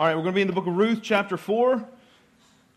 [0.00, 1.86] All right, we're going to be in the book of Ruth, chapter 4.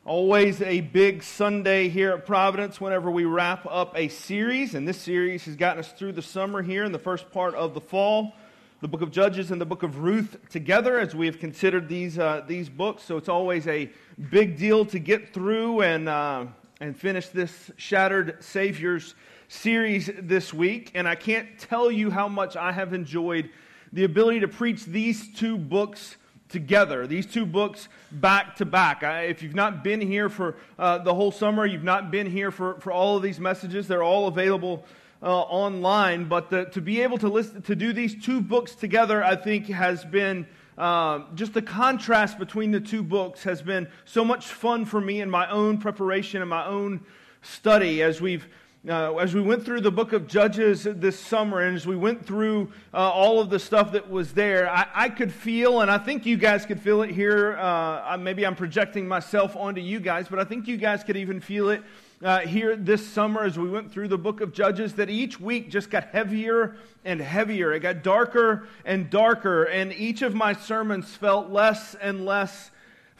[0.03, 4.75] Always a big Sunday here at Providence whenever we wrap up a series.
[4.75, 7.73] And this series has gotten us through the summer here in the first part of
[7.73, 8.33] the fall.
[8.81, 12.19] The book of Judges and the book of Ruth together as we have considered these,
[12.19, 13.03] uh, these books.
[13.03, 13.89] So it's always a
[14.29, 16.47] big deal to get through and, uh,
[16.81, 19.15] and finish this Shattered Saviors
[19.47, 20.91] series this week.
[20.93, 23.49] And I can't tell you how much I have enjoyed
[23.93, 26.17] the ability to preach these two books
[26.49, 29.01] together, these two books back to back.
[29.03, 32.79] If you've not been here for uh, the whole summer, you've not been here for,
[32.79, 34.85] for all of these messages, they're all available
[35.21, 36.25] uh, online.
[36.25, 39.67] But the, to be able to, listen, to do these two books together, I think,
[39.67, 40.47] has been.
[40.75, 45.21] Uh, just the contrast between the two books has been so much fun for me
[45.21, 46.99] in my own preparation and my own
[47.43, 48.47] study as we've
[48.87, 52.25] uh, as we went through the book of Judges this summer, and as we went
[52.25, 55.97] through uh, all of the stuff that was there, I, I, could feel, and I
[55.97, 57.57] think you guys could feel it here.
[57.57, 61.39] Uh, maybe I'm projecting myself onto you guys, but I think you guys could even
[61.39, 61.81] feel it
[62.21, 65.69] uh, here this summer as we went through the book of Judges that each week
[65.69, 67.71] just got heavier and heavier.
[67.71, 72.69] It got darker and darker, and each of my sermons felt less and less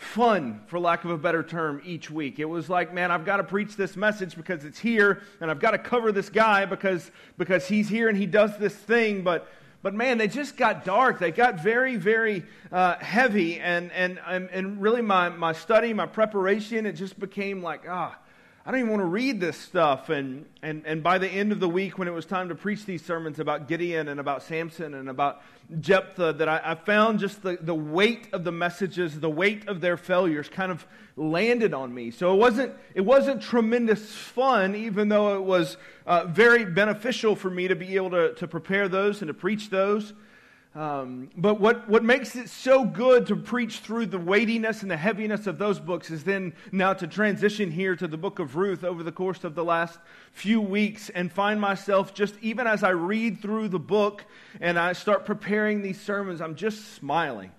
[0.04, 2.40] fun, for lack of a better term, each week.
[2.40, 5.60] It was like, man, I've got to preach this message because it's here, and I've
[5.60, 9.24] got to cover this guy because, because he's here and he does this thing.
[9.24, 9.48] But,
[9.82, 11.20] but man, they just got dark.
[11.20, 13.60] They got very, very uh, heavy.
[13.60, 18.18] And, and, and, and really, my, my study, my preparation, it just became like, ah,
[18.66, 20.08] I don't even want to read this stuff.
[20.08, 22.86] And, and, and by the end of the week, when it was time to preach
[22.86, 25.42] these sermons about Gideon and about Samson and about
[25.82, 29.82] Jephthah, that I, I found just the, the weight of the messages, the weight of
[29.82, 32.10] their failures kind of landed on me.
[32.10, 35.76] So it wasn't, it wasn't tremendous fun, even though it was
[36.06, 39.72] uh, very beneficial for me to be able to, to prepare those and to preach
[39.72, 40.14] those.
[40.76, 44.98] Um, but what, what makes it so good to preach through the weightiness and the
[44.98, 48.84] heaviness of those books is then now to transition here to the book of Ruth
[48.84, 50.00] over the course of the last
[50.32, 54.26] few weeks and find myself just even as I read through the book
[54.60, 57.52] and I start preparing these sermons, I'm just smiling.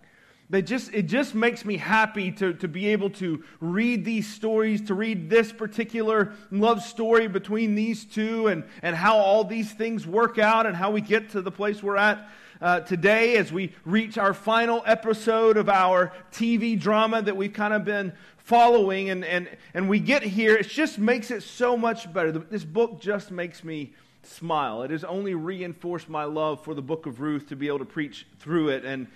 [0.51, 4.83] They just, it just makes me happy to, to be able to read these stories,
[4.83, 10.05] to read this particular love story between these two, and, and how all these things
[10.05, 12.29] work out and how we get to the place we're at
[12.61, 17.75] uh, today as we reach our final episode of our TV drama that we've kind
[17.75, 19.11] of been following.
[19.11, 22.33] And, and, and we get here, it just makes it so much better.
[22.33, 24.83] This book just makes me smile.
[24.83, 27.85] It has only reinforced my love for the book of Ruth to be able to
[27.85, 28.85] preach through it.
[28.85, 29.07] And,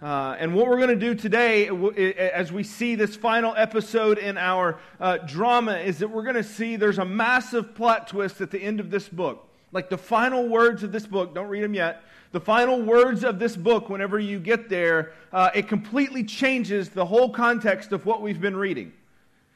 [0.00, 1.68] uh, and what we're going to do today,
[2.32, 6.44] as we see this final episode in our uh, drama, is that we're going to
[6.44, 9.48] see there's a massive plot twist at the end of this book.
[9.72, 12.02] Like the final words of this book, don't read them yet
[12.32, 17.04] the final words of this book, whenever you get there, uh, it completely changes the
[17.04, 18.92] whole context of what we've been reading.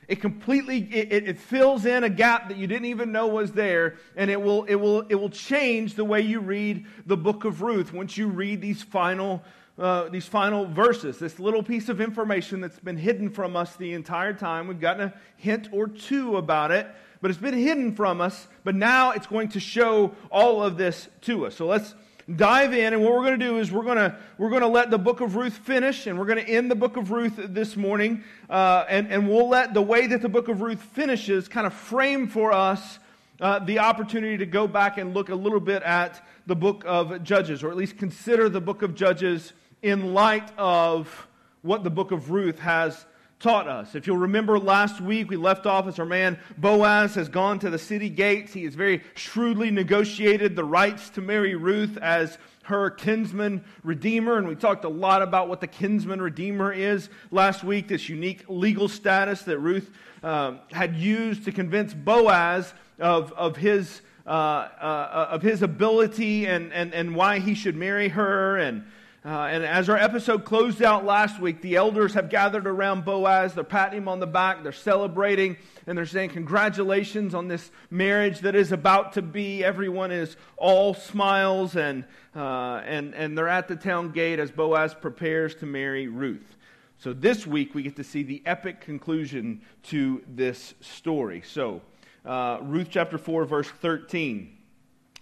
[0.08, 3.96] It completely it, it, fills in a gap that you didn't even know was there,
[4.14, 7.60] and it will it will it will change the way you read the book of
[7.60, 9.42] Ruth once you read these final
[9.78, 11.18] uh, these final verses.
[11.18, 14.68] This little piece of information that's been hidden from us the entire time.
[14.68, 16.86] We've gotten a hint or two about it,
[17.20, 18.48] but it's been hidden from us.
[18.64, 21.56] But now it's going to show all of this to us.
[21.56, 21.94] So let's
[22.34, 24.68] dive in, and what we're going to do is we're going to we're going to
[24.68, 27.34] let the book of Ruth finish, and we're going to end the book of Ruth
[27.36, 31.48] this morning, uh, and and we'll let the way that the book of Ruth finishes
[31.48, 32.98] kind of frame for us
[33.40, 37.22] uh, the opportunity to go back and look a little bit at the book of
[37.22, 41.28] Judges, or at least consider the book of Judges in light of
[41.62, 43.04] what the book of Ruth has
[43.38, 43.94] taught us.
[43.94, 47.70] If you'll remember last week, we left off as our man Boaz has gone to
[47.70, 48.52] the city gates.
[48.52, 54.38] He has very shrewdly negotiated the rights to marry Ruth as her kinsman redeemer.
[54.38, 58.44] And we talked a lot about what the kinsman redeemer is last week, this unique
[58.48, 59.90] legal status that Ruth
[60.22, 64.00] um, had used to convince Boaz of, of his.
[64.26, 68.84] Uh, uh, of his ability and, and, and why he should marry her, and
[69.26, 73.54] uh, and as our episode closed out last week, the elders have gathered around Boaz.
[73.54, 74.62] They're patting him on the back.
[74.62, 75.56] They're celebrating.
[75.88, 79.64] And they're saying, Congratulations on this marriage that is about to be.
[79.64, 81.74] Everyone is all smiles.
[81.74, 82.04] And,
[82.36, 86.56] uh, and, and they're at the town gate as Boaz prepares to marry Ruth.
[86.98, 91.42] So this week, we get to see the epic conclusion to this story.
[91.44, 91.82] So,
[92.24, 94.56] uh, Ruth chapter 4, verse 13.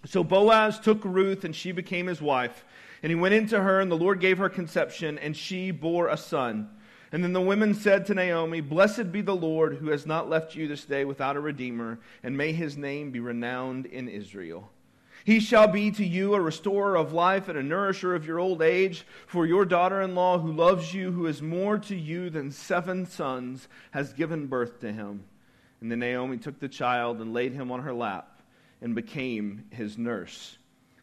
[0.04, 2.66] So Boaz took Ruth, and she became his wife.
[3.04, 6.16] And he went into her, and the Lord gave her conception, and she bore a
[6.16, 6.70] son.
[7.12, 10.54] And then the women said to Naomi, Blessed be the Lord who has not left
[10.54, 14.70] you this day without a redeemer, and may his name be renowned in Israel.
[15.22, 18.62] He shall be to you a restorer of life and a nourisher of your old
[18.62, 19.06] age.
[19.26, 23.04] For your daughter in law, who loves you, who is more to you than seven
[23.04, 25.24] sons, has given birth to him.
[25.82, 28.40] And then Naomi took the child and laid him on her lap
[28.80, 30.56] and became his nurse.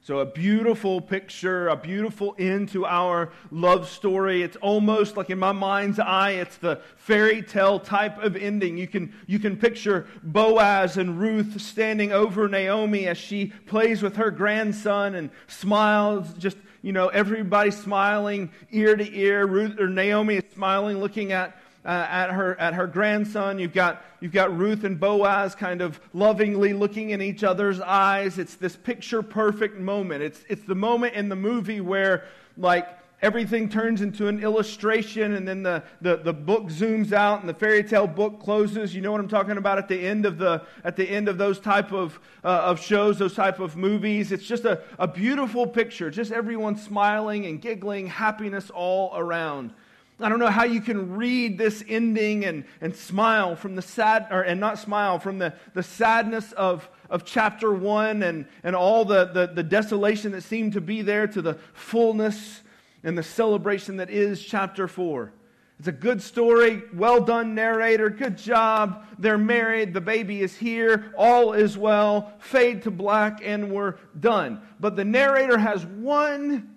[0.04, 4.42] So, a beautiful picture, a beautiful end to our love story.
[4.42, 8.80] It's almost like in my mind's eye, it's the fairy tale type of ending.
[8.80, 14.16] You can, you can picture Boaz and Ruth standing over Naomi as she plays with
[14.16, 19.46] her grandson and smiles, just, you know, everybody smiling ear to ear.
[19.46, 21.56] Ruth or Naomi is smiling, looking at
[21.86, 23.60] uh, at, her, at her grandson.
[23.60, 28.38] You've got, you've got Ruth and Boaz kind of lovingly looking in each other's eyes.
[28.38, 30.24] It's this picture perfect moment.
[30.24, 32.26] It's, it's the moment in the movie where,
[32.58, 32.88] like,
[33.22, 37.54] everything turns into an illustration and then the, the, the book zooms out and the
[37.54, 40.62] fairy tale book closes you know what i'm talking about at the end of the
[40.84, 44.46] at the end of those type of uh, of shows those type of movies it's
[44.46, 49.72] just a, a beautiful picture just everyone smiling and giggling happiness all around
[50.22, 54.28] I don't know how you can read this ending and, and smile from the sad,
[54.30, 59.04] or, and not smile from the, the sadness of, of chapter one and, and all
[59.06, 62.62] the, the, the desolation that seemed to be there to the fullness
[63.04, 65.34] and the celebration that is chapter four.
[65.80, 69.04] It's a good story, well done, narrator, good job.
[69.18, 74.62] They're married, the baby is here, all is well, fade to black, and we're done.
[74.80, 76.76] But the narrator has one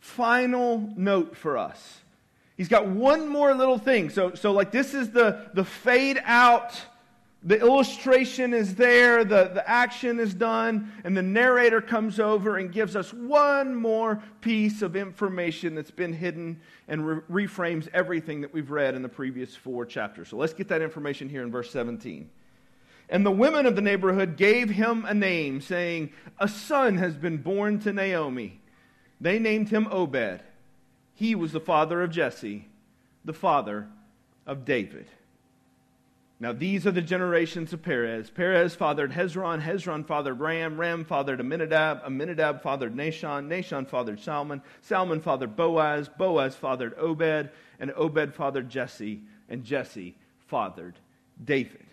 [0.00, 2.01] final note for us.
[2.62, 4.08] He's got one more little thing.
[4.08, 6.80] So, so like this is the, the fade out.
[7.42, 12.70] The illustration is there, the, the action is done, and the narrator comes over and
[12.70, 18.54] gives us one more piece of information that's been hidden and re- reframes everything that
[18.54, 20.28] we've read in the previous four chapters.
[20.28, 22.30] So let's get that information here in verse 17.
[23.08, 27.38] And the women of the neighborhood gave him a name, saying, A son has been
[27.38, 28.60] born to Naomi.
[29.20, 30.44] They named him Obed.
[31.14, 32.68] He was the father of Jesse,
[33.24, 33.88] the father
[34.46, 35.06] of David.
[36.40, 38.28] Now, these are the generations of Perez.
[38.28, 39.62] Perez fathered Hezron.
[39.62, 40.76] Hezron fathered Ram.
[40.76, 42.02] Ram fathered Amminadab.
[42.04, 43.46] Amminadab fathered Nahshon.
[43.46, 44.60] Nahshon fathered Salmon.
[44.80, 46.08] Salmon fathered Boaz.
[46.08, 47.50] Boaz fathered Obed.
[47.78, 49.20] And Obed fathered Jesse.
[49.48, 50.16] And Jesse
[50.48, 50.96] fathered
[51.44, 51.86] David.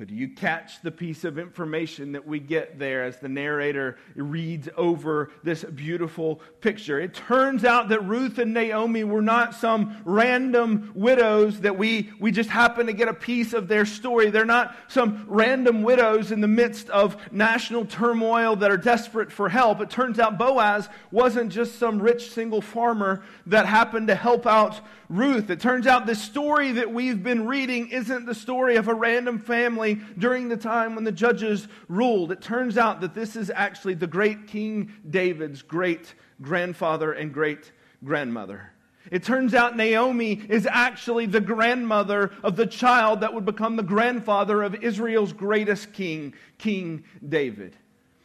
[0.00, 3.98] So, do you catch the piece of information that we get there as the narrator
[4.14, 6.98] reads over this beautiful picture?
[6.98, 12.32] It turns out that Ruth and Naomi were not some random widows that we, we
[12.32, 14.30] just happen to get a piece of their story.
[14.30, 19.50] They're not some random widows in the midst of national turmoil that are desperate for
[19.50, 19.82] help.
[19.82, 24.80] It turns out Boaz wasn't just some rich single farmer that happened to help out
[25.10, 25.50] Ruth.
[25.50, 29.40] It turns out the story that we've been reading isn't the story of a random
[29.40, 32.30] family during the time when the judges ruled.
[32.30, 37.72] It turns out that this is actually the great King David's great grandfather and great
[38.04, 38.70] grandmother.
[39.10, 43.82] It turns out Naomi is actually the grandmother of the child that would become the
[43.82, 47.74] grandfather of Israel's greatest king, King David.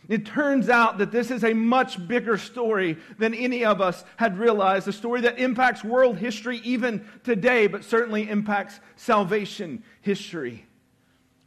[0.07, 4.37] It turns out that this is a much bigger story than any of us had
[4.37, 10.65] realized, a story that impacts world history even today, but certainly impacts salvation history.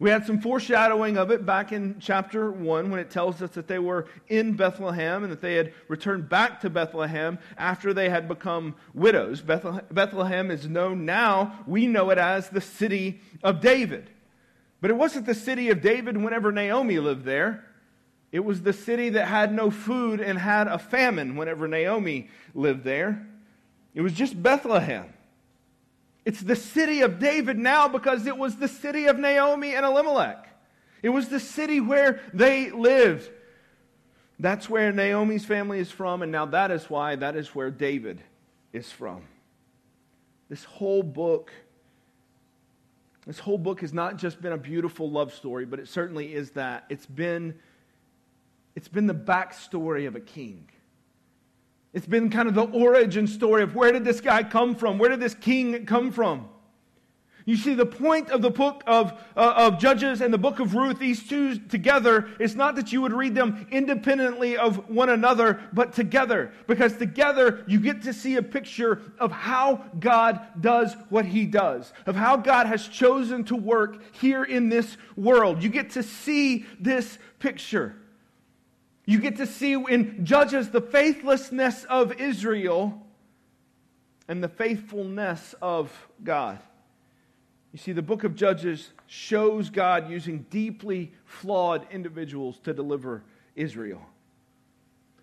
[0.01, 3.67] We had some foreshadowing of it back in chapter 1 when it tells us that
[3.67, 8.29] they were in Bethlehem and that they had returned back to Bethlehem after they had
[8.29, 9.41] become widows.
[9.41, 14.09] Bethlehem is known now, we know it as the city of David.
[14.81, 17.65] But it wasn't the city of David whenever Naomi lived there.
[18.31, 22.85] It was the city that had no food and had a famine whenever Naomi lived
[22.85, 23.27] there.
[23.95, 25.13] It was just Bethlehem.
[26.25, 30.47] It's the city of David now because it was the city of Naomi and Elimelech.
[31.03, 33.31] It was the city where they lived.
[34.39, 38.21] That's where Naomi's family is from, and now that is why that is where David
[38.73, 39.23] is from.
[40.49, 41.51] This whole book
[43.29, 46.53] this whole book has not just been a beautiful love story, but it certainly is
[46.53, 46.87] that.
[46.89, 47.55] It's been
[48.75, 50.69] it's been the backstory of a king.
[51.93, 54.99] It's been kind of the origin story of where did this guy come from?
[54.99, 56.49] Where did this king come from?
[57.49, 60.75] You see, the point of the book of, uh, of Judges and the book of
[60.75, 65.59] Ruth, these two together, is not that you would read them independently of one another,
[65.73, 66.53] but together.
[66.67, 71.95] Because together you get to see a picture of how God does what he does,
[72.05, 75.63] of how God has chosen to work here in this world.
[75.63, 77.97] You get to see this picture.
[79.09, 83.07] You get to see in Judges the faithlessness of Israel
[84.29, 85.91] and the faithfulness of
[86.23, 86.59] God.
[87.73, 93.23] You see, the book of Judges shows God using deeply flawed individuals to deliver
[93.57, 94.03] Israel.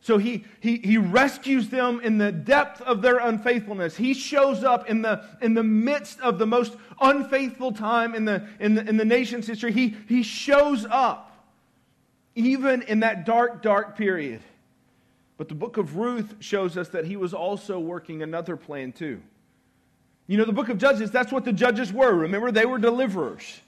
[0.01, 3.95] So he, he, he rescues them in the depth of their unfaithfulness.
[3.95, 8.47] He shows up in the, in the midst of the most unfaithful time in the,
[8.59, 9.71] in the, in the nation's history.
[9.71, 11.33] He, he shows up
[12.35, 14.41] even in that dark, dark period.
[15.37, 19.21] But the book of Ruth shows us that he was also working another plan too.
[20.27, 22.13] You know, the book of Judges, that's what the judges were.
[22.13, 23.61] Remember, they were deliverers.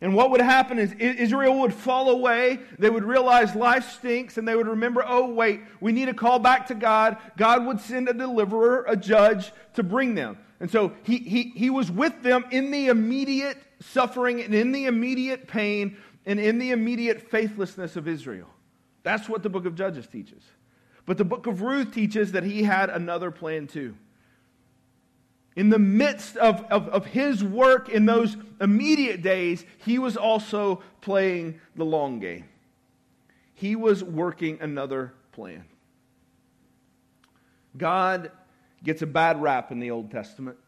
[0.00, 2.58] And what would happen is Israel would fall away.
[2.78, 6.38] They would realize life stinks, and they would remember, oh, wait, we need to call
[6.38, 7.16] back to God.
[7.38, 10.36] God would send a deliverer, a judge, to bring them.
[10.60, 14.86] And so he, he, he was with them in the immediate suffering and in the
[14.86, 18.48] immediate pain and in the immediate faithlessness of Israel.
[19.02, 20.42] That's what the book of Judges teaches.
[21.06, 23.94] But the book of Ruth teaches that he had another plan too.
[25.56, 30.82] In the midst of, of, of, his work in those immediate days, he was also
[31.00, 32.46] playing the long game.
[33.54, 35.64] He was working another plan.
[37.76, 38.32] God
[38.82, 40.58] gets a bad rap in the Old Testament.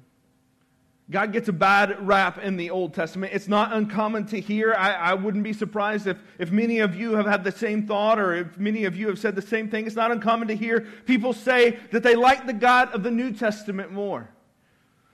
[1.08, 3.32] God gets a bad rap in the Old Testament.
[3.32, 4.74] It's not uncommon to hear.
[4.74, 8.18] I, I, wouldn't be surprised if, if many of you have had the same thought
[8.18, 9.86] or if many of you have said the same thing.
[9.86, 13.32] It's not uncommon to hear people say that they like the God of the New
[13.32, 14.28] Testament more.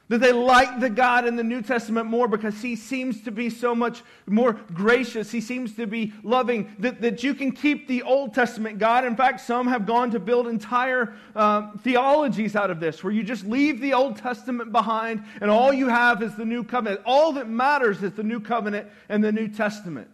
[0.09, 3.49] That they like the God in the New Testament more because he seems to be
[3.49, 5.30] so much more gracious.
[5.30, 6.75] He seems to be loving.
[6.80, 9.04] That, that you can keep the Old Testament God.
[9.04, 13.23] In fact, some have gone to build entire uh, theologies out of this, where you
[13.23, 17.00] just leave the Old Testament behind and all you have is the New Covenant.
[17.06, 20.09] All that matters is the New Covenant and the New Testament.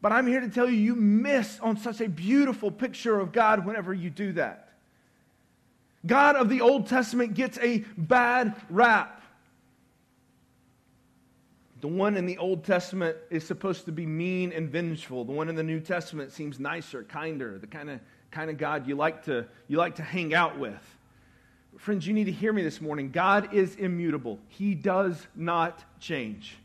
[0.00, 3.64] But I'm here to tell you, you miss on such a beautiful picture of God
[3.64, 4.63] whenever you do that.
[6.06, 9.22] God of the Old Testament gets a bad rap.
[11.80, 15.24] The one in the Old Testament is supposed to be mean and vengeful.
[15.24, 18.86] The one in the New Testament seems nicer, kinder, the kind of, kind of God
[18.86, 20.82] you like, to, you like to hang out with.
[21.76, 23.10] Friends, you need to hear me this morning.
[23.10, 26.56] God is immutable, He does not change.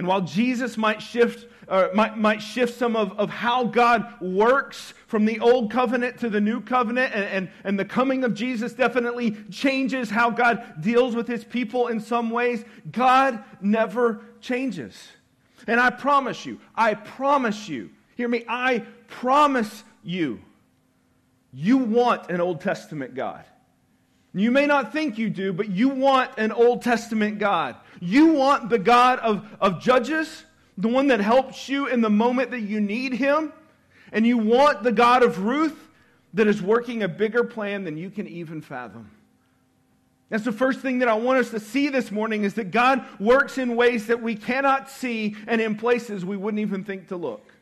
[0.00, 1.46] And while Jesus might shift,
[1.92, 6.40] might, might shift some of, of how God works from the old covenant to the
[6.40, 11.28] new covenant, and, and, and the coming of Jesus definitely changes how God deals with
[11.28, 14.96] his people in some ways, God never changes.
[15.66, 20.40] And I promise you, I promise you, hear me, I promise you,
[21.52, 23.44] you want an Old Testament God.
[24.32, 27.76] You may not think you do, but you want an Old Testament God.
[28.00, 30.44] You want the God of, of judges,
[30.78, 33.52] the one that helps you in the moment that you need him.
[34.12, 35.88] And you want the God of Ruth
[36.34, 39.10] that is working a bigger plan than you can even fathom.
[40.28, 43.04] That's the first thing that I want us to see this morning is that God
[43.18, 47.16] works in ways that we cannot see and in places we wouldn't even think to
[47.16, 47.52] look.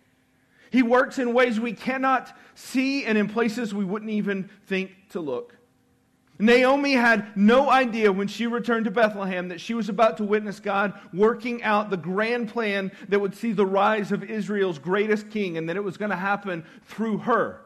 [0.70, 5.20] He works in ways we cannot see and in places we wouldn't even think to
[5.20, 5.57] look.
[6.38, 10.60] Naomi had no idea when she returned to Bethlehem that she was about to witness
[10.60, 15.58] God working out the grand plan that would see the rise of Israel's greatest king,
[15.58, 17.62] and that it was going to happen through her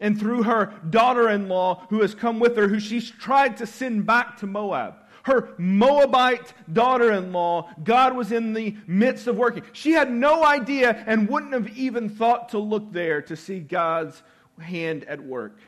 [0.00, 3.66] and through her daughter in law who has come with her, who she's tried to
[3.66, 4.94] send back to Moab.
[5.24, 9.64] Her Moabite daughter in law, God was in the midst of working.
[9.72, 14.22] She had no idea and wouldn't have even thought to look there to see God's
[14.60, 15.58] hand at work.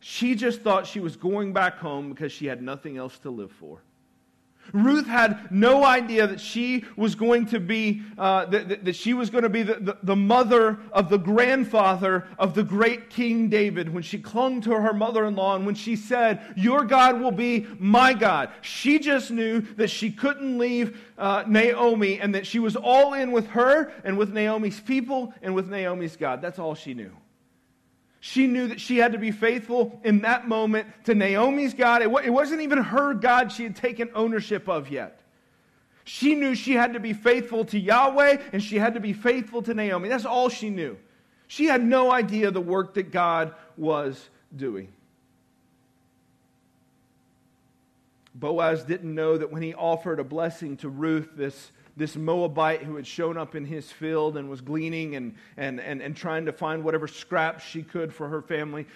[0.00, 3.52] She just thought she was going back home because she had nothing else to live
[3.52, 3.80] for.
[4.72, 9.30] Ruth had no idea that she was going to be, uh, that, that, she was
[9.30, 13.92] going to be the, the, the, mother of the grandfather of the great King David
[13.92, 17.32] when she clung to her mother in law and when she said, Your God will
[17.32, 18.50] be my God.
[18.60, 23.32] She just knew that she couldn't leave uh, Naomi and that she was all in
[23.32, 26.40] with her and with Naomi's people and with Naomi's God.
[26.40, 27.12] That's all she knew.
[28.20, 32.02] She knew that she had to be faithful in that moment to Naomi's God.
[32.02, 35.20] It, wasn't even her God she had taken ownership of yet.
[36.04, 39.62] She knew she had to be faithful to Yahweh and she had to be faithful
[39.62, 40.10] to Naomi.
[40.10, 40.98] That's all she knew.
[41.46, 44.92] She had no idea the work that God was doing.
[48.34, 52.96] Boaz didn't know that when he offered a blessing to Ruth, this this Moabite who
[52.96, 56.52] had shown up in his field and was gleaning and, and, and, and trying to
[56.52, 58.86] find whatever scraps she could for her family.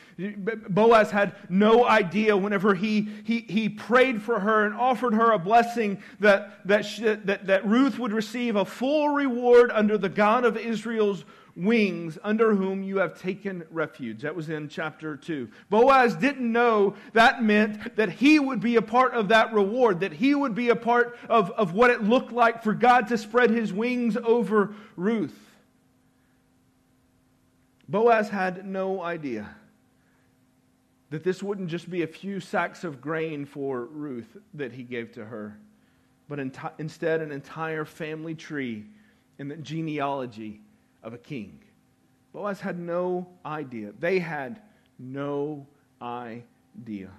[0.68, 5.38] Boaz had no idea whenever he, he, he prayed for her and offered her a
[5.38, 10.44] blessing that, that, she, that, that Ruth would receive a full reward under the God
[10.44, 11.24] of Israel's
[11.56, 14.22] wings under whom you have taken refuge.
[14.22, 15.48] That was in chapter 2.
[15.70, 20.12] Boaz didn't know that meant that he would be a part of that reward, that
[20.12, 23.50] he would be a part of, of what it looked like for God to spread
[23.50, 25.38] his wings over Ruth.
[27.88, 29.54] Boaz had no idea.
[31.10, 35.12] that this wouldn't just be a few sacks of grain for Ruth that he gave
[35.12, 35.56] to her,
[36.28, 38.86] but enti- instead an entire family tree
[39.38, 40.60] and the genealogy
[41.04, 41.60] of a king.
[42.32, 43.92] Boaz had no idea.
[44.00, 44.60] They had
[44.98, 45.66] no
[46.02, 47.10] idea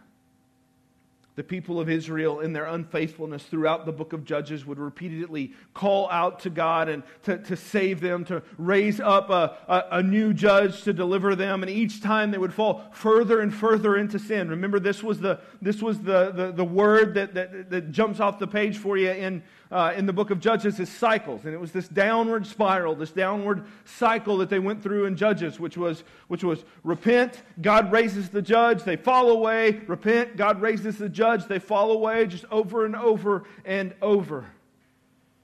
[1.35, 6.09] the people of Israel, in their unfaithfulness throughout the book of Judges, would repeatedly call
[6.09, 10.33] out to God and to, to save them, to raise up a, a, a, new
[10.33, 11.61] judge to deliver them.
[11.61, 14.49] And each time they would fall further and further into sin.
[14.49, 18.39] Remember, this was the, this was the, the, the word that, that, that jumps off
[18.39, 21.43] the page for you in, uh, in the book of Judges is cycles.
[21.43, 25.59] And it was this downward spiral, this downward cycle that they went through in Judges,
[25.59, 30.97] which was, which was repent, God raises the judge, they fall away, repent, God raises
[30.97, 34.45] the judge, they fall away, just over and over and over.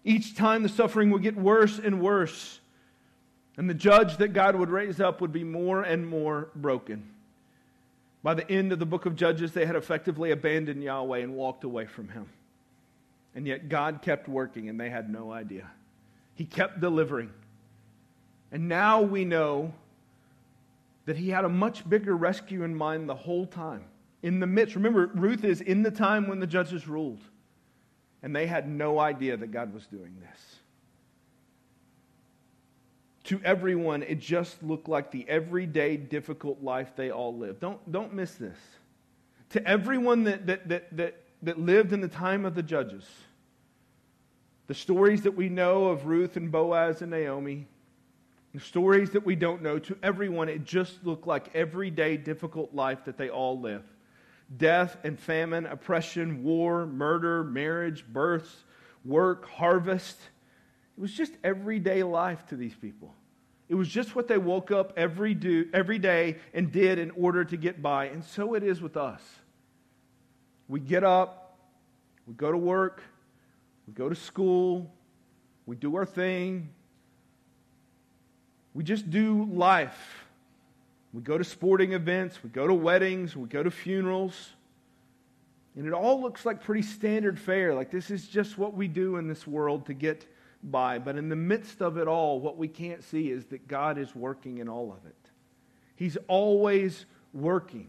[0.03, 2.59] Each time the suffering would get worse and worse.
[3.57, 7.07] And the judge that God would raise up would be more and more broken.
[8.23, 11.63] By the end of the book of Judges, they had effectively abandoned Yahweh and walked
[11.63, 12.27] away from him.
[13.35, 15.67] And yet God kept working and they had no idea.
[16.35, 17.31] He kept delivering.
[18.51, 19.73] And now we know
[21.05, 23.85] that he had a much bigger rescue in mind the whole time.
[24.23, 27.21] In the midst, remember, Ruth is in the time when the judges ruled.
[28.23, 30.55] And they had no idea that God was doing this.
[33.25, 37.61] To everyone, it just looked like the everyday difficult life they all lived.
[37.61, 38.57] Don't, don't miss this.
[39.51, 43.05] To everyone that, that, that, that that lived in the time of the judges.
[44.67, 47.67] The stories that we know of Ruth and Boaz and Naomi,
[48.53, 53.05] the stories that we don't know, to everyone, it just looked like everyday difficult life
[53.05, 53.83] that they all live.
[54.57, 58.63] Death and famine, oppression, war, murder, marriage, births,
[59.05, 60.17] work, harvest.
[60.97, 63.13] It was just everyday life to these people.
[63.69, 67.45] It was just what they woke up every, do, every day and did in order
[67.45, 68.05] to get by.
[68.05, 69.21] And so it is with us.
[70.67, 71.57] We get up,
[72.27, 73.01] we go to work,
[73.87, 74.91] we go to school,
[75.65, 76.69] we do our thing.
[78.73, 80.25] We just do life.
[81.13, 84.51] We go to sporting events, we go to weddings, we go to funerals.
[85.75, 87.73] And it all looks like pretty standard fare.
[87.73, 90.25] Like this is just what we do in this world to get
[90.63, 90.99] by.
[90.99, 94.15] But in the midst of it all, what we can't see is that God is
[94.15, 95.15] working in all of it.
[95.95, 97.87] He's always working.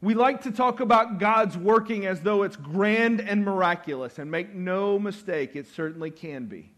[0.00, 4.54] We like to talk about God's working as though it's grand and miraculous, and make
[4.54, 6.70] no mistake, it certainly can be.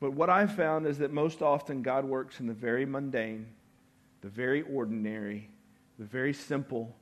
[0.00, 3.46] But what I've found is that most often God works in the very mundane,
[4.22, 5.50] the very ordinary,
[5.98, 6.96] the very simple,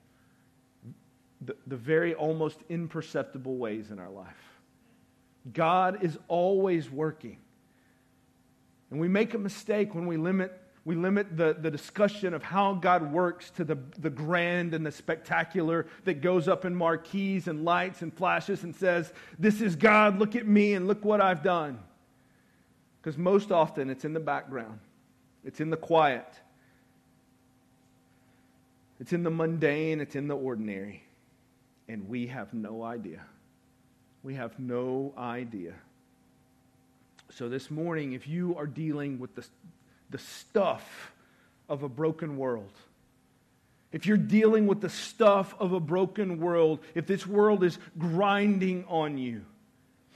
[1.40, 4.34] the, the very almost imperceptible ways in our life.
[5.52, 7.38] God is always working.
[8.90, 10.52] And we make a mistake when we limit
[10.84, 14.90] we limit the, the discussion of how God works to the, the grand and the
[14.90, 20.18] spectacular that goes up in marquees and lights and flashes and says, This is God,
[20.18, 21.78] look at me and look what I've done.
[23.08, 24.80] Because most often it's in the background,
[25.42, 26.26] it's in the quiet,
[29.00, 31.02] it's in the mundane, it's in the ordinary.
[31.88, 33.22] And we have no idea.
[34.22, 35.72] We have no idea.
[37.30, 39.46] So, this morning, if you are dealing with the,
[40.10, 41.10] the stuff
[41.66, 42.72] of a broken world,
[43.90, 48.84] if you're dealing with the stuff of a broken world, if this world is grinding
[48.86, 49.46] on you,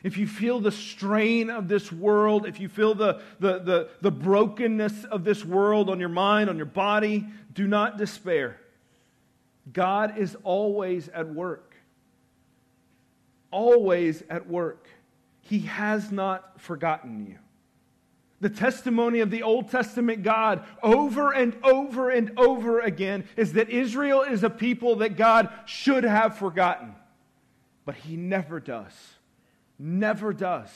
[0.02, 4.10] if you feel the strain of this world, if you feel the, the, the, the,
[4.10, 8.58] brokenness of this world on your mind, on your body, do not despair.
[9.72, 11.74] God is always at work.
[13.50, 14.88] Always at work.
[15.42, 17.38] He has not forgotten you
[18.42, 23.70] the testimony of the Old Testament God over and over and over again is that
[23.70, 26.96] Israel is a people that God should have forgotten.
[27.84, 28.92] But he never does.
[29.84, 30.70] Never does.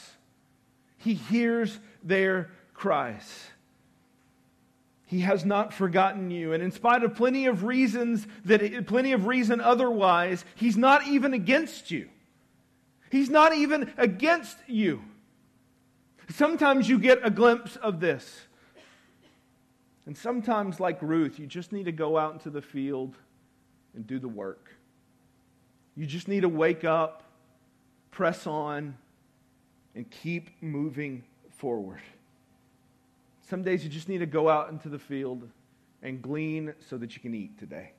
[0.99, 3.47] He hears their cries.
[5.07, 6.53] He has not forgotten you.
[6.53, 11.35] And in spite of plenty of reasons that plenty of reason otherwise, he's not even
[11.35, 12.09] against you.
[13.09, 15.03] He's not even against you.
[16.29, 18.41] Sometimes you get a glimpse of this.
[20.07, 23.15] And sometimes, like Ruth, you just need to go out into the field
[23.95, 24.71] and do the work.
[25.95, 27.23] You just need to wake up,
[28.17, 28.97] press on,
[29.95, 31.23] and keep moving
[31.59, 32.01] forward.
[33.51, 35.47] Some days you just need to go out into the field
[36.03, 37.93] and glean so that you can eat today.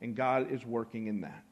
[0.00, 1.42] And God is working in that.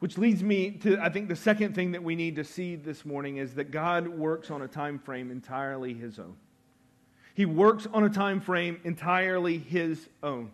[0.00, 3.06] Which leads me to, I think, the second thing that we need to see this
[3.06, 6.36] morning is that God works on a time frame entirely His own.
[7.32, 10.50] He works on a time frame entirely his own.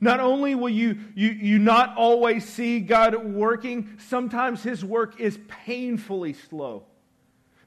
[0.00, 5.38] Not only will you, you, you not always see God working, sometimes his work is
[5.48, 6.84] painfully slow.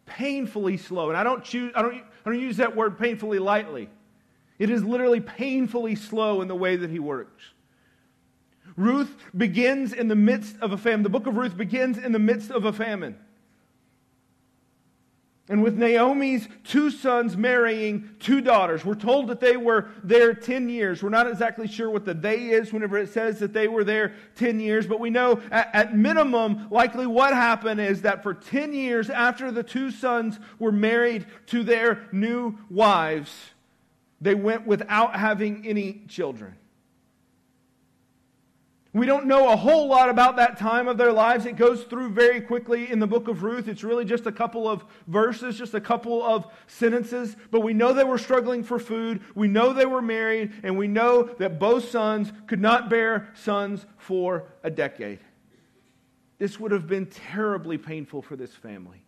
[0.05, 1.09] Painfully slow.
[1.09, 3.89] And I don't, choose, I don't, I don't use that word painfully lightly.
[4.59, 7.43] It is literally painfully slow in the way that he works.
[8.77, 11.03] Ruth begins in the midst of a famine.
[11.03, 13.17] The book of Ruth begins in the midst of a famine.
[15.49, 20.69] And with Naomi's two sons marrying two daughters, we're told that they were there 10
[20.69, 21.01] years.
[21.01, 24.13] We're not exactly sure what the they is whenever it says that they were there
[24.35, 28.71] 10 years, but we know at, at, minimum, likely what happened is that for 10
[28.71, 33.35] years after the two sons were married to their new wives,
[34.21, 36.55] they went without having any children.
[38.93, 41.45] We don't know a whole lot about that time of their lives.
[41.45, 43.69] It goes through very quickly in the book of Ruth.
[43.69, 47.37] It's really just a couple of verses, just a couple of sentences.
[47.51, 49.21] But we know they were struggling for food.
[49.33, 50.51] We know they were married.
[50.63, 55.19] And we know that both sons could not bear sons for a decade.
[56.37, 59.05] This would have been terribly painful for this family.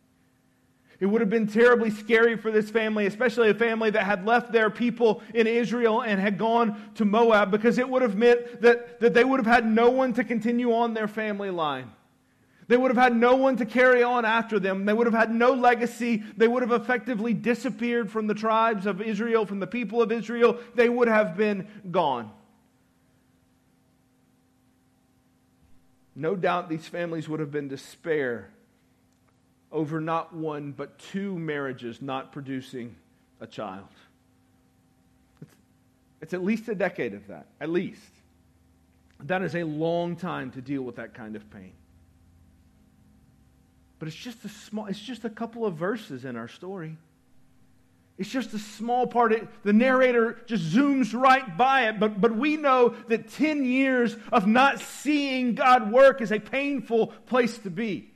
[1.03, 4.53] It would have been terribly scary for this family, especially a family that had left
[4.53, 9.01] their people in Israel and had gone to Moab, because it would have meant that,
[9.01, 11.91] that they would have had no one to continue on their family line.
[12.69, 14.85] They would have had no one to carry on after them.
[14.85, 16.23] They would have had no legacy.
[16.37, 20.57] They would have effectively disappeared from the tribes of Israel, from the people of Israel.
[20.73, 22.31] They would have been gone.
[26.15, 28.53] No doubt these families would have been despair
[29.73, 32.95] over not one, but two marriages not producing
[33.41, 33.87] a child.
[35.41, 35.51] It's,
[36.21, 37.99] it's at least a decade of that, at least.
[39.21, 41.73] That is a long time to deal with that kind of pain.
[43.97, 46.97] But it's just a small, it's just a couple of verses in our story.
[48.17, 49.33] It's just a small part.
[49.33, 51.99] It, the narrator just zooms right by it.
[51.99, 57.07] But, but we know that 10 years of not seeing God work is a painful
[57.25, 58.12] place to be.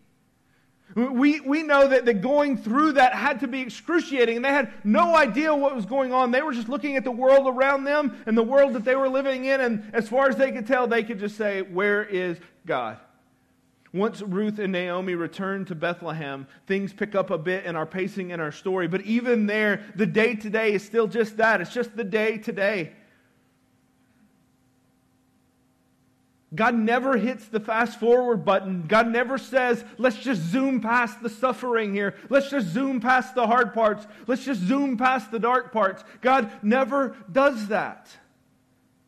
[0.98, 4.74] We, we know that, that going through that had to be excruciating, and they had
[4.84, 6.32] no idea what was going on.
[6.32, 9.08] They were just looking at the world around them and the world that they were
[9.08, 12.40] living in, and as far as they could tell, they could just say, Where is
[12.66, 12.98] God?
[13.94, 18.32] Once Ruth and Naomi return to Bethlehem, things pick up a bit in our pacing
[18.32, 18.88] in our story.
[18.88, 21.62] But even there, the day today is still just that.
[21.62, 22.94] It's just the day to day.
[26.56, 28.86] God never hits the fast forward button.
[28.88, 32.16] God never says, let's just zoom past the suffering here.
[32.30, 34.08] Let's just zoom past the hard parts.
[34.28, 36.06] Let's just zoom past the dark parts.
[36.22, 38.08] God never does that.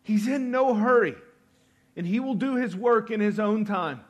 [0.04, 1.16] He's in no hurry,
[1.96, 4.02] and He will do His work in His own time.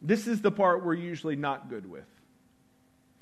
[0.00, 2.06] This is the part we're usually not good with.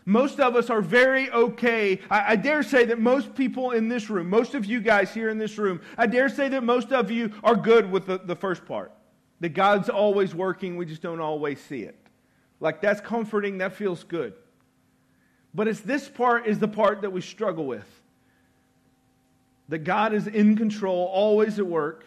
[0.06, 2.00] Most of us are very okay.
[2.10, 5.30] I, I, dare say that most people in this room, most of you guys here
[5.30, 8.36] in this room, I dare say that most of you are good with the, the
[8.36, 8.92] first part.
[9.40, 11.96] That God's always working, we just don't always see it.
[12.60, 14.34] Like that's comforting, that feels good.
[15.54, 17.88] But it's this part is the part that we struggle with.
[19.70, 22.04] That God is in control, always at work,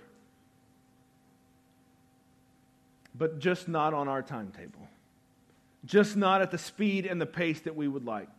[3.15, 4.86] but just not on our timetable
[5.85, 8.29] just not at the speed and the pace that we would like.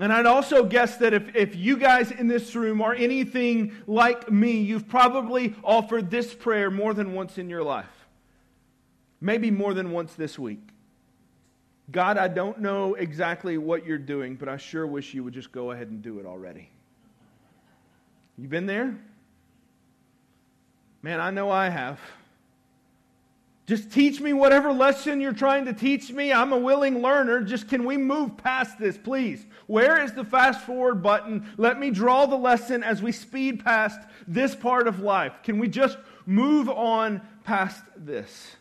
[0.00, 4.30] And I'd also guess that if, if you guys in this room are anything like
[4.30, 7.86] me, you've probably offered this prayer more than once in your life.
[9.20, 10.60] Maybe more than once this week.
[11.90, 15.50] God, I don't know exactly what you're doing, but I sure wish you would just
[15.50, 16.68] go ahead and do it already.
[18.36, 18.96] You been there?
[21.02, 21.98] Man, I know I have.
[23.68, 26.32] Just teach me whatever lesson you're trying to teach me.
[26.32, 27.42] I'm a willing learner.
[27.42, 29.44] Just can we move past this, please?
[29.66, 31.46] Where is the fast forward button?
[31.58, 35.34] Let me draw the lesson as we speed past this part of life.
[35.42, 38.56] Can we just move on past this?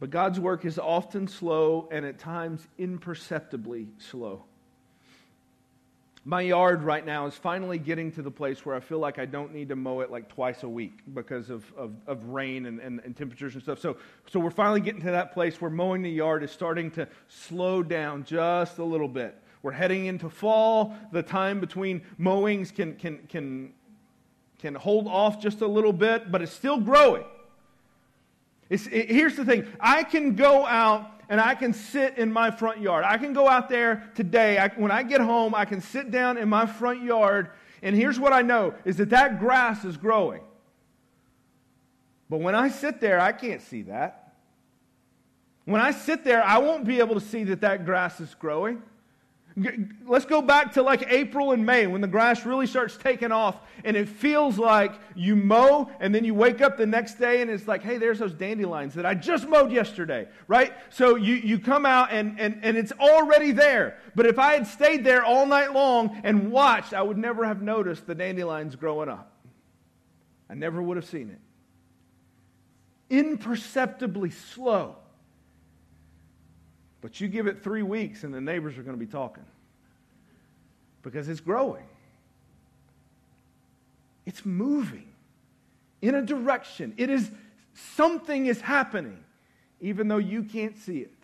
[0.00, 4.42] But God's work is often slow and at times imperceptibly slow.
[6.28, 9.24] My yard right now is finally getting to the place where I feel like I
[9.24, 12.80] don't need to mow it like twice a week because of, of, of rain and,
[12.80, 13.78] and, and, temperatures and stuff.
[13.78, 13.96] So,
[14.30, 17.82] so we're finally getting to that place where mowing the yard is starting to slow
[17.82, 19.42] down just a little bit.
[19.62, 20.94] We're heading into fall.
[21.12, 23.72] The time between mowings can, can, can,
[24.58, 27.24] can hold off just a little bit, but it's still growing.
[28.70, 32.80] It, here's the thing I can go out and I can sit in my front
[32.80, 33.04] yard.
[33.06, 34.58] I can go out there today.
[34.58, 37.50] I, when I get home, I can sit down in my front yard,
[37.82, 40.40] and here's what I know is that that grass is growing.
[42.30, 44.34] But when I sit there, I can't see that.
[45.64, 48.82] When I sit there, I won't be able to see that that grass is growing.
[50.06, 53.60] Let's go back to like April and May when the grass really starts taking off
[53.84, 57.50] and it feels like you mow and then you wake up the next day and
[57.50, 60.72] it's like, hey, there's those dandelions that I just mowed yesterday, right?
[60.90, 63.98] So you, you come out and, and, and it's already there.
[64.14, 67.62] But if I had stayed there all night long and watched, I would never have
[67.62, 69.32] noticed the dandelions growing up.
[70.50, 71.40] I never would have seen it.
[73.10, 74.96] Imperceptibly slow.
[77.00, 79.44] But you give it three weeks and the neighbors are going to be talking
[81.02, 81.84] because it's growing.
[84.26, 85.08] It's moving
[86.02, 86.94] in a direction.
[86.96, 87.30] It is
[87.74, 89.22] something is happening,
[89.80, 91.14] even though you can't see it,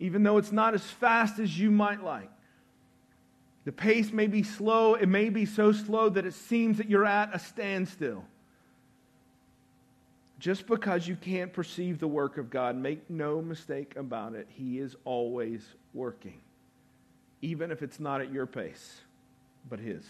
[0.00, 2.30] even though it's not as fast as you might like.
[3.64, 7.04] The pace may be slow, it may be so slow that it seems that you're
[7.04, 8.24] at a standstill.
[10.38, 14.78] Just because you can't perceive the work of God, make no mistake about it, He
[14.78, 16.40] is always working,
[17.40, 19.00] even if it's not at your pace,
[19.68, 20.04] but His.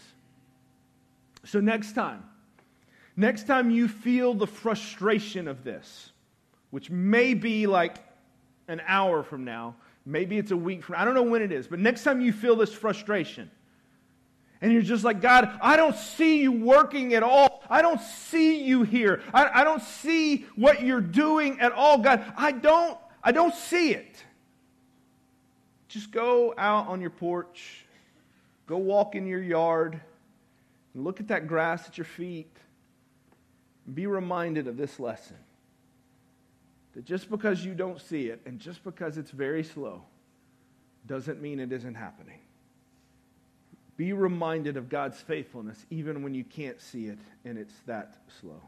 [1.45, 2.23] So, next time,
[3.15, 6.11] next time you feel the frustration of this,
[6.71, 7.97] which may be like
[8.67, 11.67] an hour from now, maybe it's a week from I don't know when it is,
[11.67, 13.49] but next time you feel this frustration,
[14.61, 17.63] and you're just like, God, I don't see you working at all.
[17.69, 19.21] I don't see you here.
[19.33, 22.23] I, I don't see what you're doing at all, God.
[22.35, 24.23] I don't, I don't see it.
[25.87, 27.85] Just go out on your porch,
[28.65, 29.99] go walk in your yard,
[30.93, 32.51] and look at that grass at your feet.
[33.85, 35.37] And be reminded of this lesson.
[36.93, 40.01] That just because you don't see it and just because it's very slow
[41.05, 42.39] doesn't mean it isn't happening.
[43.97, 48.61] Be reminded of God's faithfulness even when you can't see it and it's that slow.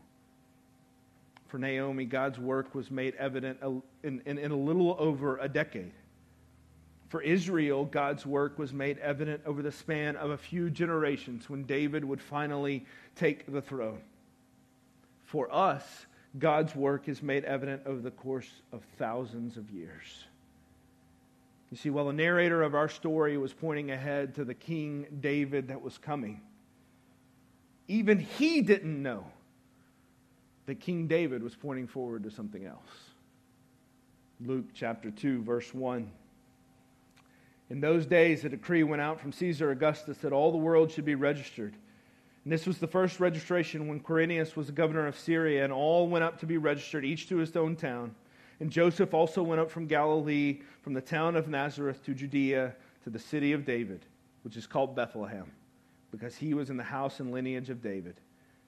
[1.48, 3.60] For Naomi, God's work was made evident
[4.04, 5.92] in, in, in, a little over a decade.
[7.10, 11.64] For Israel, God's work was made evident over the span of a few generations when
[11.64, 14.02] David would finally take the throne.
[15.26, 15.84] For us,
[16.38, 20.26] God's work is made evident over the course of thousands of years.
[21.72, 25.68] You see, while the narrator of our story was pointing ahead to the King David
[25.68, 26.42] that was coming,
[27.88, 29.26] even he didn't know
[30.66, 32.90] that King David was pointing forward to something else.
[34.40, 36.10] Luke chapter 2, verse 1.
[37.70, 41.06] In those days, a decree went out from Caesar Augustus that all the world should
[41.06, 41.76] be registered.
[42.44, 46.08] And this was the first registration when Quirinius was the governor of Syria, and all
[46.08, 48.16] went up to be registered, each to his own town.
[48.60, 53.10] And Joseph also went up from Galilee, from the town of Nazareth to Judea, to
[53.10, 54.06] the city of David,
[54.44, 55.50] which is called Bethlehem,
[56.12, 58.20] because he was in the house and lineage of David,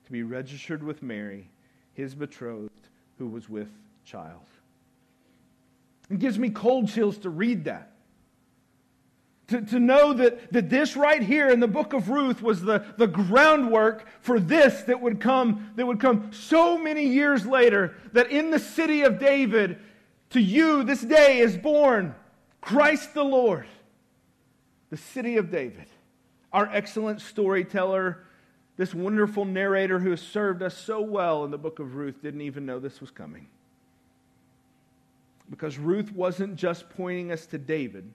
[0.05, 1.49] to be registered with Mary,
[1.93, 3.69] his betrothed, who was with
[4.05, 4.49] child.
[6.09, 7.90] It gives me cold chills to read that.
[9.51, 12.85] To, to know that, that this right here in the book of Ruth was the,
[12.97, 18.31] the groundwork for this that would come that would come so many years later that
[18.31, 19.79] in the city of David
[20.31, 22.15] to you this day is born
[22.61, 23.67] Christ the Lord.
[24.89, 25.87] The city of David.
[26.53, 28.25] Our excellent storyteller
[28.77, 32.41] this wonderful narrator who has served us so well in the book of Ruth didn't
[32.41, 33.47] even know this was coming.
[35.49, 38.11] Because Ruth wasn't just pointing us to David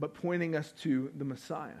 [0.00, 1.72] but pointing us to the Messiah.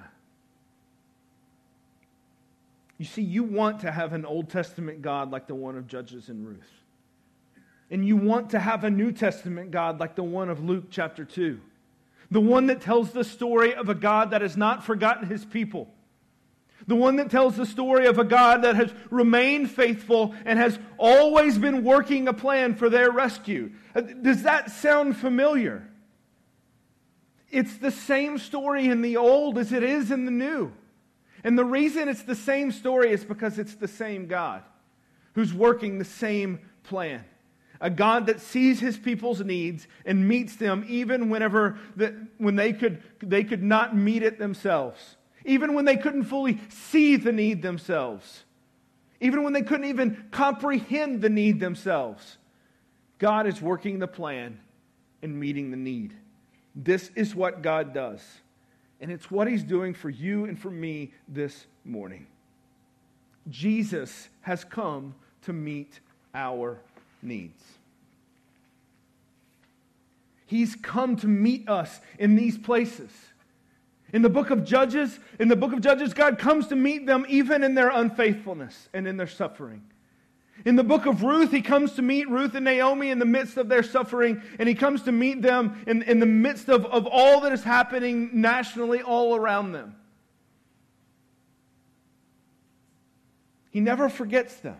[2.98, 6.28] You see, you want to have an Old Testament God like the one of Judges
[6.28, 6.70] and Ruth.
[7.90, 11.24] And you want to have a New Testament God like the one of Luke chapter
[11.24, 11.60] 2.
[12.30, 15.92] The one that tells the story of a God that has not forgotten his people.
[16.86, 20.78] The one that tells the story of a God that has remained faithful and has
[20.98, 23.72] always been working a plan for their rescue.
[23.94, 25.88] Uh, does that sound familiar?
[27.50, 30.72] It's the same story in the old as it is in the new.
[31.44, 34.62] And the reason it's the same story is because it's the same God
[35.34, 37.24] who's working the same plan.
[37.80, 42.72] A God that sees his people's needs and meets them even whenever the, when they
[42.72, 45.16] could, they could not meet it themselves.
[45.44, 48.44] Even when they couldn't fully see the need themselves.
[49.20, 52.38] Even when they couldn't even comprehend the need themselves.
[53.18, 54.58] God is working the plan
[55.22, 56.14] and meeting the need.
[56.74, 58.20] This is what God does.
[59.00, 62.26] And it's what He's doing for you and for me this morning.
[63.50, 66.00] Jesus has come to meet
[66.34, 66.78] our
[67.22, 67.62] needs.
[70.46, 73.10] He's come to meet us in these places.
[74.12, 77.26] In the book of Judges, in the book of Judges, God comes to meet them
[77.28, 79.82] even in their unfaithfulness and in their suffering.
[80.64, 83.56] In the book of Ruth, he comes to meet Ruth and Naomi in the midst
[83.56, 87.06] of their suffering, and he comes to meet them in, in the midst of, of
[87.06, 89.96] all that is happening nationally all around them.
[93.70, 94.76] He never forgets them.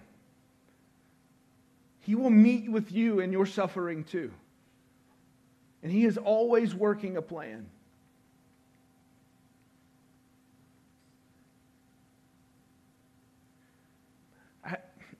[2.00, 4.30] He will meet with you in your suffering too.
[5.82, 7.66] And he is always working a plan.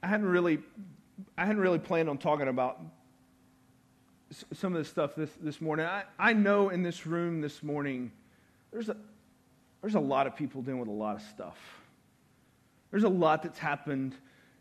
[0.05, 0.59] I hadn't really,
[1.38, 2.79] I hadn't really planned on talking about
[4.53, 5.87] some of this stuff this, this morning.
[5.87, 8.12] I, I know in this room this morning,
[8.71, 8.99] there's a,
[9.81, 11.57] there's a lot of people dealing with a lot of stuff.
[12.90, 14.14] There's a lot that's happened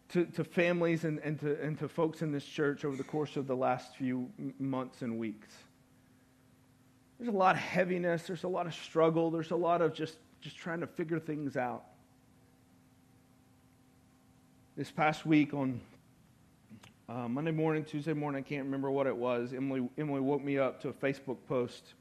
[0.10, 3.36] to, to families and, and, to, and to folks in this church over the course
[3.36, 4.30] of the last few
[4.60, 5.50] months and weeks.
[7.20, 10.16] There's a lot of heaviness, there's a lot of struggle, there's a lot of just,
[10.40, 11.84] just trying to figure things out
[14.76, 15.80] this past week on
[17.08, 19.54] uh, Monday morning, Tuesday morning, I can't remember what it was.
[19.54, 21.94] Emily, Emily woke me up to a Facebook post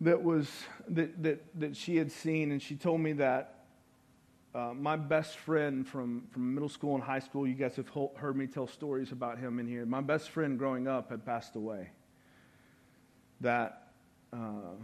[0.00, 0.48] that was
[0.88, 3.66] that, that, that she had seen, and she told me that
[4.54, 8.36] uh, my best friend from, from middle school and high school, you guys have heard
[8.36, 9.86] me tell stories about him in here.
[9.86, 11.90] My best friend growing up had passed away.
[13.40, 13.88] That
[14.32, 14.74] uh,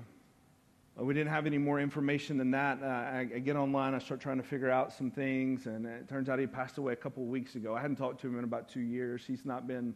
[0.97, 2.79] we didn't have any more information than that.
[2.81, 6.09] Uh, I, I, get online, I start trying to figure out some things, and it
[6.09, 7.75] turns out he passed away a couple of weeks ago.
[7.75, 9.25] I hadn't talked to him in about two years.
[9.27, 9.95] He's not been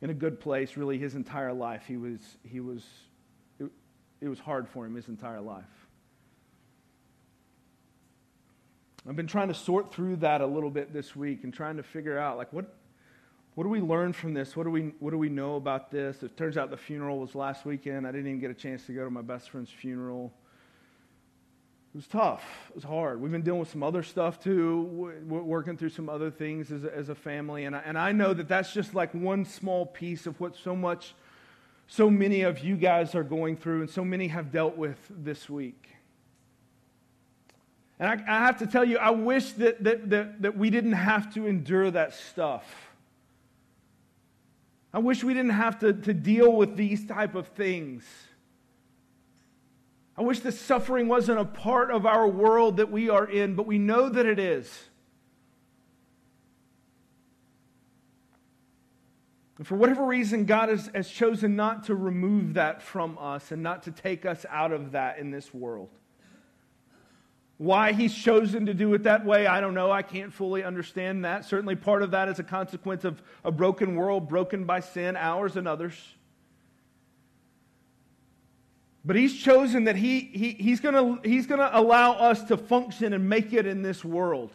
[0.00, 1.84] in a good place really his entire life.
[1.86, 2.82] He was, he was,
[3.60, 3.70] it,
[4.22, 5.64] it was hard for him his entire life.
[9.06, 11.82] I've been trying to sort through that a little bit this week and trying to
[11.82, 12.72] figure out like what
[13.54, 14.56] what do we learn from this?
[14.56, 16.22] What do we, what do we know about this?
[16.22, 18.06] It turns out the funeral was last weekend.
[18.06, 20.32] I didn't even get a chance to go to my best friend's funeral.
[21.94, 22.42] It was tough.
[22.70, 23.20] It was hard.
[23.20, 26.84] We've been dealing with some other stuff too, We're working through some other things as
[26.84, 27.66] a, as a family.
[27.66, 30.74] And I, and I know that that's just like one small piece of what so
[30.74, 31.14] much,
[31.88, 35.50] so many of you guys are going through and so many have dealt with this
[35.50, 35.90] week.
[38.00, 40.92] And I, I have to tell you, I wish that, that, that, that we didn't
[40.92, 42.91] have to endure that stuff.
[44.94, 48.04] I wish we didn't have to, to deal with these type of things.
[50.16, 53.66] I wish the suffering wasn't a part of our world that we are in, but
[53.66, 54.88] we know that it is.
[59.56, 63.62] And for whatever reason, God has, has chosen not to remove that from us and
[63.62, 65.88] not to take us out of that in this world.
[67.58, 69.90] Why he's chosen to do it that way, I don't know.
[69.90, 71.44] I can't fully understand that.
[71.44, 75.56] Certainly, part of that is a consequence of a broken world, broken by sin, ours
[75.56, 75.94] and others.
[79.04, 83.12] But he's chosen that he, he, he's going he's going to allow us to function
[83.12, 84.52] and make it in this world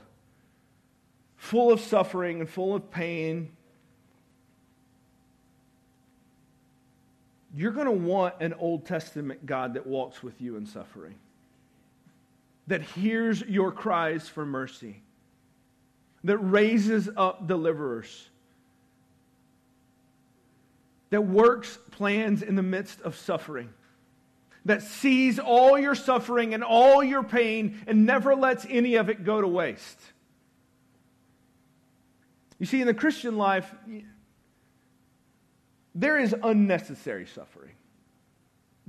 [1.35, 3.51] full of suffering and full of pain.
[7.55, 11.15] You're going to want an Old Testament God that walks with you in suffering
[12.67, 15.01] that hears your cries for mercy,
[16.23, 18.29] that raises up deliverers,
[21.09, 23.69] that works plans in the midst of suffering,
[24.65, 29.23] that sees all your suffering and all your pain and never lets any of it
[29.23, 29.99] go to waste.
[32.59, 33.73] You see, in the Christian life,
[35.95, 37.76] there is unnecessary suffering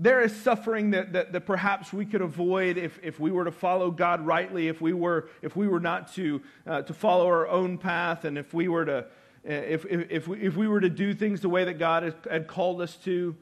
[0.01, 3.51] there is suffering that, that, that, perhaps we could avoid if, if we were to
[3.51, 7.49] follow God rightly, if we were, if we were not to, uh, to follow our
[7.49, 9.05] own path, and if we were to, uh,
[9.45, 12.47] if, if, if, we, if we were to do things the way that God had
[12.47, 13.37] called us to.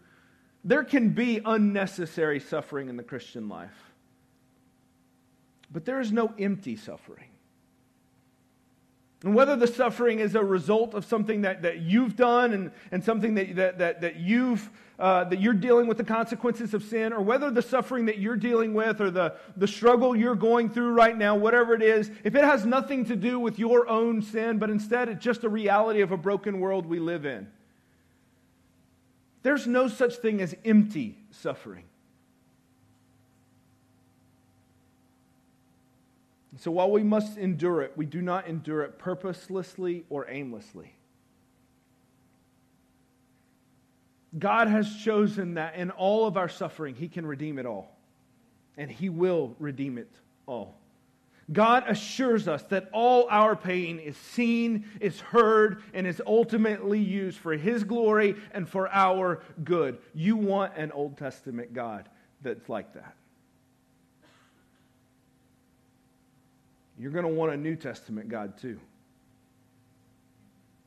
[0.64, 3.92] There can be unnecessary suffering in the Christian life.
[5.71, 7.29] But there is no empty suffering.
[9.22, 13.02] And whether the suffering is a result of something that, that you've done and, and
[13.02, 17.12] something that, that, that, that, you've, uh, that you're dealing with the consequences of sin,
[17.12, 20.92] or whether the suffering that you're dealing with or the, the struggle you're going through
[20.92, 24.59] right now, whatever it is, if it has nothing to do with your own sin,
[24.59, 27.48] but instead it's just a reality of a broken world we live in,
[29.42, 31.85] there's no such thing as empty suffering.
[36.59, 40.94] So while we must endure it, we do not endure it purposelessly or aimlessly.
[44.38, 47.96] God has chosen that in all of our suffering, He can redeem it all.
[48.76, 50.11] And He will redeem it
[50.46, 50.76] all.
[51.52, 57.38] God assures us that all our pain is seen, is heard, and is ultimately used
[57.38, 59.98] for His glory and for our good.
[60.14, 62.09] You want an Old Testament God
[62.42, 63.14] that's like that.
[66.99, 68.80] You're going to want a New Testament God too.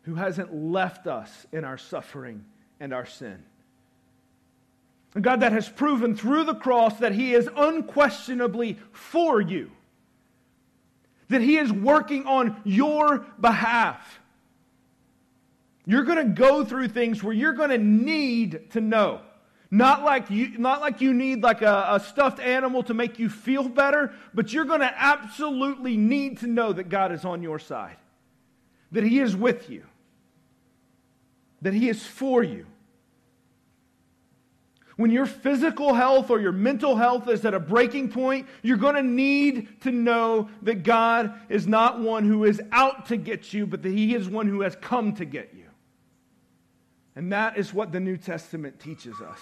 [0.10, 2.44] who hasn't left us in our suffering
[2.80, 3.44] and our sin.
[5.16, 9.72] A God that has proven through the cross that He is unquestionably for you,
[11.30, 14.20] that He is working on your behalf.
[15.86, 19.22] You're going to go through things where you're going to need to know.
[19.72, 23.30] Not like you, not like you need like a, a stuffed animal to make you
[23.30, 27.60] feel better, but you're going to absolutely need to know that God is on your
[27.60, 27.98] side,
[28.92, 29.84] that He is with you,
[31.62, 32.66] that He is for you.
[34.96, 38.96] When your physical health or your mental health is at a breaking point, you're going
[38.96, 43.68] to need to know that God is not one who is out to get you,
[43.68, 45.68] but that He is one who has come to get you.
[47.16, 49.40] And that is what the New Testament teaches us.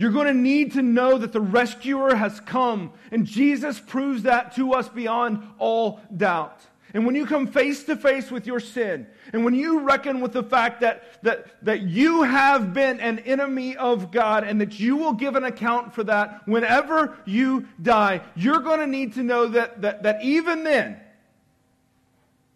[0.00, 4.56] You're going to need to know that the rescuer has come, and Jesus proves that
[4.56, 6.58] to us beyond all doubt.
[6.94, 10.32] And when you come face to face with your sin, and when you reckon with
[10.32, 14.96] the fact that, that, that you have been an enemy of God and that you
[14.96, 19.48] will give an account for that whenever you die, you're going to need to know
[19.48, 20.98] that, that, that even then,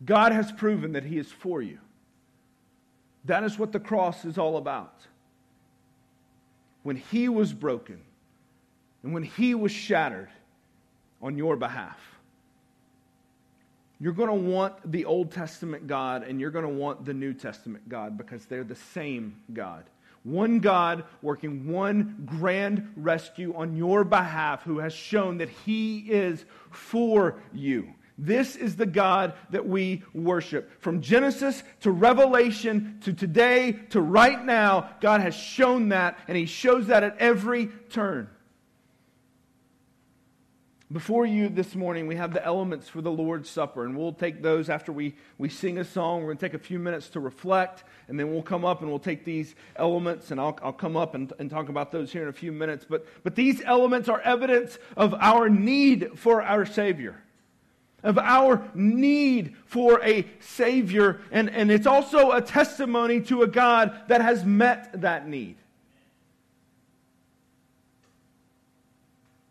[0.03, 1.79] God has proven that He is for you.
[3.27, 4.95] That is what the cross is all about
[6.85, 8.01] when he was broken
[9.03, 10.28] and when he was shattered
[11.20, 11.99] on your behalf.
[13.99, 17.32] You're going to want the Old Testament God and you're going to want the New
[17.32, 19.85] Testament God because they're the same God.
[20.24, 26.45] One God working one grand rescue on your behalf who has shown that he is
[26.70, 27.95] for you.
[28.17, 30.81] This is the God that we worship.
[30.81, 36.47] From Genesis to Revelation to today to right now, God has shown that, and He
[36.47, 38.29] shows that at every turn.
[40.93, 44.43] Before you this morning, we have the elements for the Lord's Supper, and we'll take
[44.43, 46.21] those after we, we sing a song.
[46.21, 48.89] We're going to take a few minutes to reflect, and then we'll come up and
[48.89, 52.23] we'll take these elements, and I'll, I'll come up and, and talk about those here
[52.23, 52.87] in a few minutes.
[52.89, 57.24] But, but these elements are evidence of our need for our Savior
[58.05, 61.23] of our need for a Savior.
[61.33, 65.57] And, and it's also a testimony to a God that has met that need.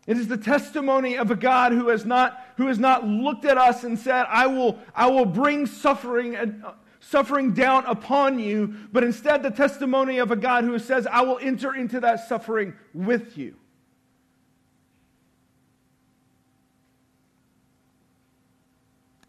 [0.06, 3.58] It is the testimony of a God who has not, who has not looked at
[3.58, 9.02] us and said, I will, I will bring suffering, uh, suffering down upon you, but
[9.02, 13.38] instead the testimony of a God who says, I will enter into that suffering with
[13.38, 13.56] you.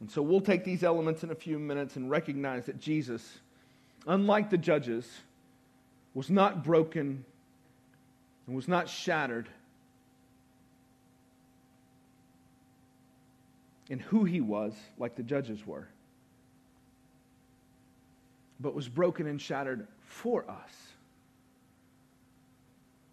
[0.05, 3.39] And so we'll take these elements in a few minutes and recognize that Jesus,
[4.05, 5.09] unlike the judges,
[6.13, 7.25] was not broken
[8.45, 9.49] and was not shattered
[13.89, 15.87] in who he was, like the judges were,
[18.59, 20.71] but was broken and shattered for us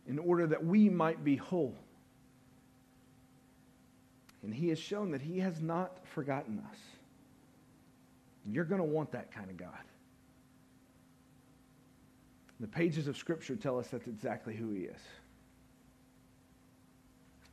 [0.06, 1.74] in order that we might be whole.
[4.42, 6.78] And he has shown that he has not forgotten us.
[8.44, 9.68] You're going to want that kind of God.
[12.58, 15.00] The pages of Scripture tell us that's exactly who he is.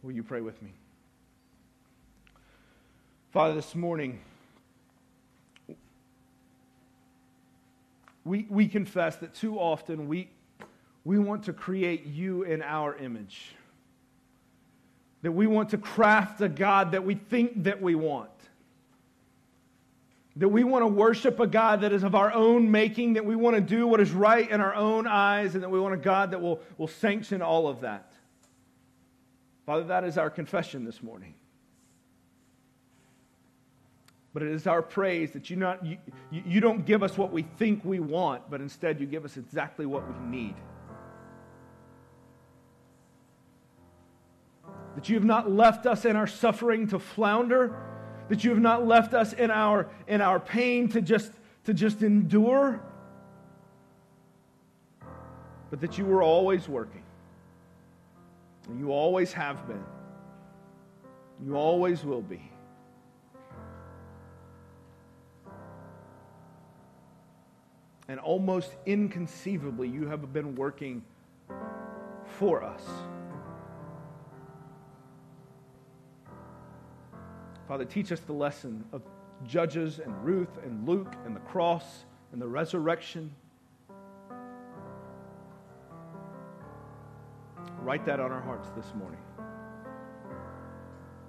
[0.01, 0.71] Will you pray with me?
[3.31, 4.19] Father, this morning,
[8.23, 10.29] we, we confess that too often we,
[11.03, 13.53] we want to create you in our image
[15.21, 18.29] that we want to craft a God that we think that we want.
[20.37, 23.35] That we want to worship a God that is of our own making, that we
[23.35, 25.97] want to do what is right in our own eyes, and that we want a
[25.97, 28.13] God that will, will sanction all of that.
[29.65, 31.33] Father, that is our confession this morning.
[34.33, 35.97] But it is our praise that you, not, you,
[36.31, 39.85] you don't give us what we think we want, but instead you give us exactly
[39.85, 40.55] what we need.
[44.99, 47.73] That you have not left us in our suffering to flounder,
[48.27, 51.31] that you have not left us in our, in our pain to just,
[51.63, 52.81] to just endure,
[55.69, 57.01] but that you were always working.
[58.67, 59.85] And you always have been.
[61.45, 62.41] You always will be.
[68.09, 71.03] And almost inconceivably, you have been working
[72.37, 72.83] for us.
[77.69, 79.03] Father, teach us the lesson of
[79.45, 83.31] Judges and Ruth and Luke and the cross and the resurrection.
[87.83, 89.19] Write that on our hearts this morning.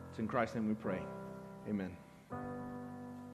[0.09, 1.03] It's in Christ's name we pray.
[1.69, 1.95] Amen.